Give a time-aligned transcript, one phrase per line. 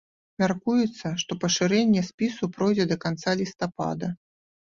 [0.43, 4.07] Мяркуецца, што пашырэнне спісу пройдзе да канца лістапада.